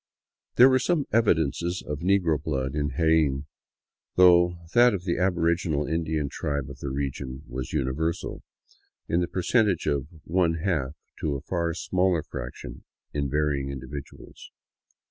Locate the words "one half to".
10.23-11.35